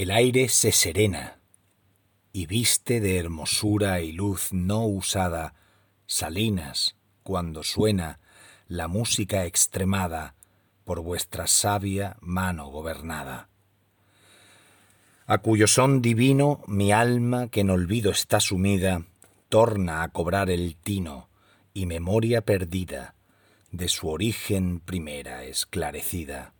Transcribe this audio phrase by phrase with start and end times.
[0.00, 1.40] El aire se serena
[2.32, 5.52] y viste de hermosura y luz no usada
[6.06, 8.18] salinas cuando suena
[8.66, 10.36] la música extremada
[10.84, 13.50] por vuestra sabia mano gobernada.
[15.26, 19.04] A cuyo son divino mi alma que en olvido está sumida,
[19.50, 21.28] torna a cobrar el tino
[21.74, 23.16] y memoria perdida
[23.70, 26.54] de su origen primera esclarecida.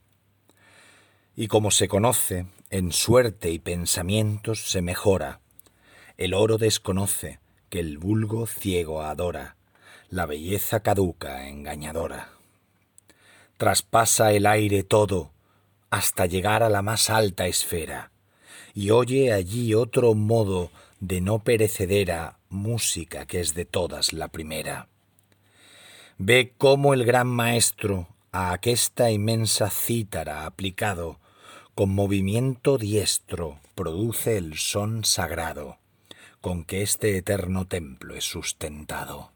[1.41, 5.41] Y como se conoce, en suerte y pensamientos se mejora.
[6.19, 7.39] El oro desconoce
[7.71, 9.57] que el vulgo ciego adora,
[10.11, 12.29] la belleza caduca engañadora.
[13.57, 15.31] Traspasa el aire todo
[15.89, 18.11] hasta llegar a la más alta esfera,
[18.75, 20.71] y oye allí otro modo
[21.01, 24.89] de no perecedera música que es de todas la primera.
[26.19, 31.19] Ve cómo el gran maestro a aquesta inmensa cítara aplicado,
[31.81, 35.79] con movimiento diestro, produce el son sagrado,
[36.43, 39.33] con que este eterno templo es sustentado.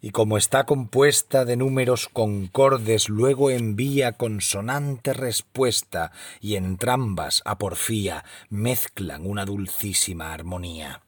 [0.00, 8.24] Y como está compuesta de números concordes, luego envía consonante respuesta, y entrambas, a porfía,
[8.50, 11.02] mezclan una dulcísima armonía.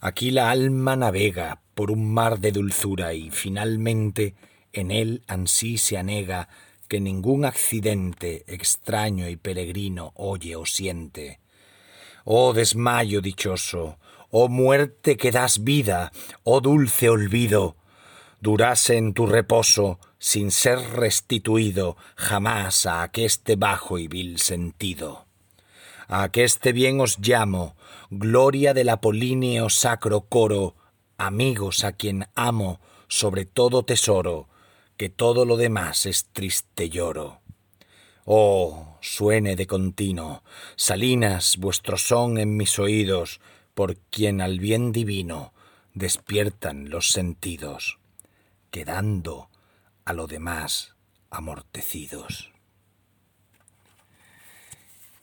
[0.00, 4.34] Aquí la alma navega por un mar de dulzura y finalmente
[4.72, 6.48] en él ansí se anega
[6.92, 11.40] que ningún accidente extraño y peregrino oye o siente.
[12.26, 13.96] Oh desmayo dichoso,
[14.30, 16.12] oh muerte que das vida,
[16.44, 17.76] oh dulce olvido,
[18.42, 25.24] durase en tu reposo sin ser restituido jamás a aqueste bajo y vil sentido.
[26.08, 27.74] A aqueste bien os llamo,
[28.10, 30.76] gloria del apolíneo sacro coro,
[31.16, 34.51] amigos a quien amo sobre todo tesoro,
[34.96, 37.40] que todo lo demás es triste lloro.
[38.24, 40.42] Oh, suene de continuo,
[40.76, 43.40] salinas vuestro son en mis oídos,
[43.74, 45.52] por quien al bien divino
[45.94, 47.98] despiertan los sentidos,
[48.70, 49.48] quedando
[50.04, 50.94] a lo demás
[51.30, 52.52] amortecidos.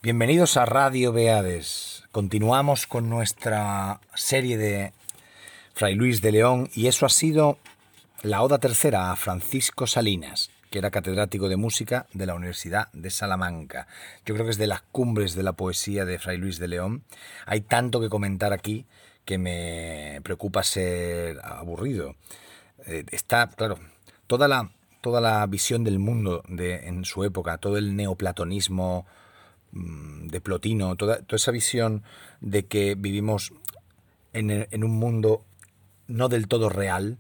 [0.02, 2.04] Bienvenidos a Radio Beades.
[2.12, 4.94] Continuamos con nuestra serie de
[5.74, 7.58] Fray Luis de León y eso ha sido
[8.24, 13.10] la Oda Tercera a Francisco Salinas, que era catedrático de música de la Universidad de
[13.10, 13.88] Salamanca.
[14.26, 17.04] Yo creo que es de las cumbres de la poesía de Fray Luis de León.
[17.46, 18.86] Hay tanto que comentar aquí
[19.24, 22.16] que me preocupa ser aburrido.
[22.86, 23.80] Eh, está, claro,
[24.28, 29.06] toda la, toda la visión del mundo de, en su época, todo el neoplatonismo
[29.72, 32.04] mm, de Plotino, toda, toda esa visión
[32.42, 33.54] de que vivimos
[34.34, 35.46] en, en un mundo
[36.08, 37.18] no del todo real,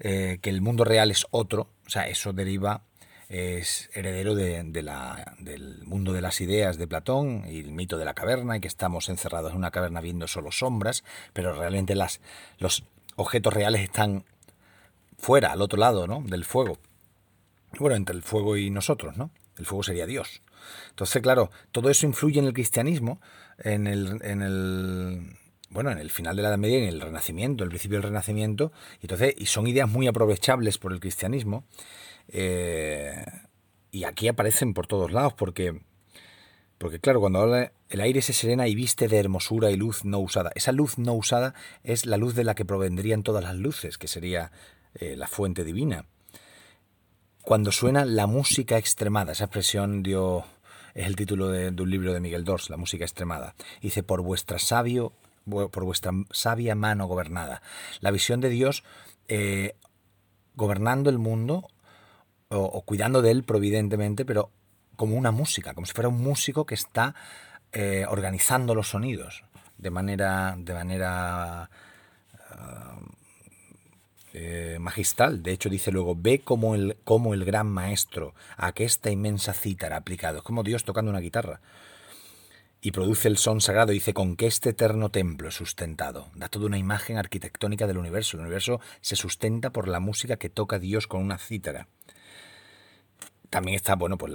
[0.00, 2.82] eh, que el mundo real es otro, o sea, eso deriva,
[3.28, 8.04] es heredero de, la, del mundo de las ideas de Platón y el mito de
[8.04, 12.20] la caverna, y que estamos encerrados en una caverna viendo solo sombras, pero realmente las,
[12.58, 12.84] los
[13.16, 14.24] objetos reales están
[15.18, 16.22] fuera, al otro lado, ¿no?
[16.26, 16.78] Del fuego.
[17.78, 19.30] Bueno, entre el fuego y nosotros, ¿no?
[19.58, 20.42] El fuego sería Dios.
[20.88, 23.20] Entonces, claro, todo eso influye en el cristianismo,
[23.58, 25.36] en el, en el
[25.70, 28.72] bueno, en el final de la Edad Media en el Renacimiento, el principio del Renacimiento,
[29.00, 31.64] y, entonces, y son ideas muy aprovechables por el cristianismo,
[32.28, 33.24] eh,
[33.92, 35.80] y aquí aparecen por todos lados, porque,
[36.78, 40.18] porque claro, cuando habla el aire se serena y viste de hermosura y luz no
[40.18, 43.96] usada, esa luz no usada es la luz de la que provendrían todas las luces,
[43.96, 44.52] que sería
[44.94, 46.06] eh, la fuente divina.
[47.42, 50.44] Cuando suena la música extremada, esa expresión dio,
[50.94, 53.54] es el título de, un libro de Miguel Dors, La música extremada.
[53.80, 55.12] Dice, por vuestra sabio
[55.50, 57.62] por vuestra sabia mano gobernada.
[58.00, 58.84] La visión de Dios
[59.28, 59.74] eh,
[60.54, 61.68] gobernando el mundo
[62.48, 64.50] o, cuidando de él providentemente, pero
[64.96, 67.14] como una música, como si fuera un músico que está
[67.72, 69.44] eh, organizando los sonidos
[69.78, 71.70] de manera, de manera
[74.32, 75.42] eh, magistral.
[75.42, 79.52] De hecho, dice luego, ve como el, como el gran maestro a que esta inmensa
[79.52, 80.38] cítara aplicado.
[80.38, 81.60] Es como Dios tocando una guitarra
[82.80, 83.92] y produce el son sagrado.
[83.92, 86.30] Dice, con que este eterno templo es sustentado.
[86.34, 88.36] Da toda una imagen arquitectónica del universo.
[88.36, 91.88] El universo se sustenta por la música que toca Dios con una cítara.
[93.50, 94.32] También está, bueno, pues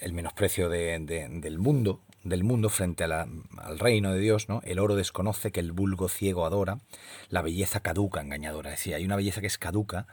[0.00, 4.60] el menosprecio del mundo, del mundo frente al reino de Dios, ¿no?
[4.64, 6.80] El oro desconoce que el vulgo ciego adora,
[7.28, 8.72] la belleza caduca, engañadora.
[8.72, 10.08] Es decir, hay una belleza que es caduca,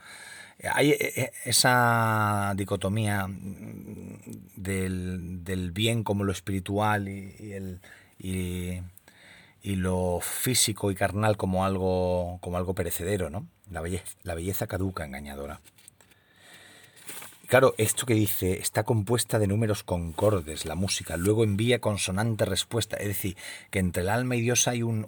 [0.72, 3.26] hay eh, eh, esa dicotomía
[4.56, 7.80] del, bien como lo espiritual y, el,
[8.18, 8.80] y,
[9.76, 13.46] lo físico y carnal como algo, como algo perecedero, ¿no?
[13.70, 15.60] La belleza, la belleza caduca, engañadora.
[17.46, 22.96] Claro, esto que dice está compuesta de números concordes, la música, luego envía consonante respuesta,
[22.96, 23.36] es decir,
[23.70, 25.06] que entre el alma y Dios hay un,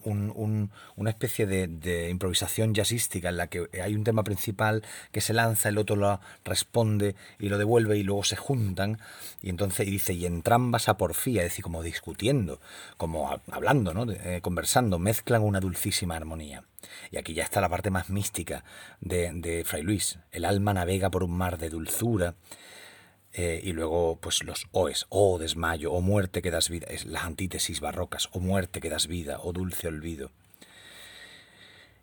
[0.97, 5.71] una especie de, improvisación jazzística en la que hay un tema principal que se lanza,
[5.71, 8.99] el otro lo responde y lo devuelve y luego se juntan
[9.41, 12.61] y entonces dice, y entrambas a porfía, es decir, como discutiendo,
[12.99, 14.13] como hablando, ¿no?
[14.13, 16.65] Eh, conversando, mezclan una dulcísima armonía.
[17.11, 18.65] Y aquí ya está la parte más mística
[19.01, 20.19] de, de Fray Luis.
[20.33, 22.35] El alma navega por un mar de dulzura.
[23.33, 27.25] Eh, y luego, pues los oes, oh desmayo, o muerte que das vida, es las
[27.25, 30.31] antítesis barrocas, o muerte que das vida, o dulce olvido.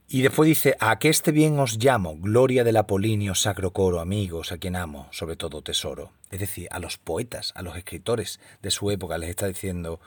[0.07, 4.51] Y después dice, a que este bien os llamo, gloria del Apolinio, sacro coro, amigos,
[4.51, 6.11] a quien amo, sobre todo tesoro.
[6.29, 9.99] Es decir, a los poetas, a los escritores de su época les está diciendo,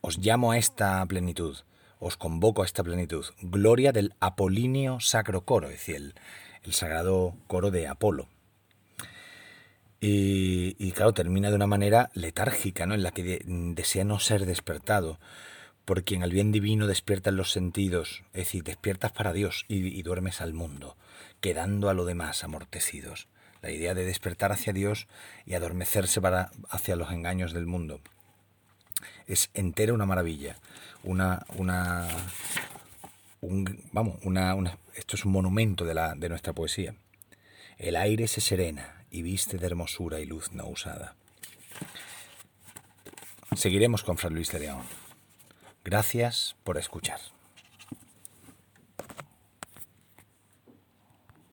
[0.00, 1.56] os llamo a esta plenitud
[2.02, 3.24] os convoco a esta plenitud.
[3.40, 6.14] Gloria del Apolinio Sacro Coro, es decir,
[6.64, 8.28] el, sagrado coro de Apolo.
[10.04, 12.94] Y, claro, termina de una manera letárgica, ¿no?
[12.94, 15.20] en la que desea no ser despertado,
[15.84, 20.02] por quien al bien divino despiertan los sentidos, es decir, despiertas para Dios y, y
[20.02, 20.96] duermes al mundo,
[21.40, 23.28] quedando a lo demás amortecidos.
[23.60, 25.06] La idea de despertar hacia Dios
[25.46, 28.00] y adormecerse para, hacia los engaños del mundo.
[29.26, 30.56] Es entera una maravilla
[31.04, 32.08] una, una,
[33.92, 36.94] vamos, una, esto es un monumento de, la, de nuestra poesía.
[37.78, 41.14] El aire se serena y viste de hermosura y luz no usada.
[43.56, 44.82] Seguiremos con Fray Luis de León.
[45.84, 47.20] Gracias por escuchar.